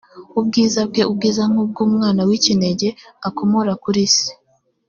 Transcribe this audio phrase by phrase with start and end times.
[0.39, 4.29] ubwiza bwe ubwiza nk ubw umwana w ikinege i akomora kuri se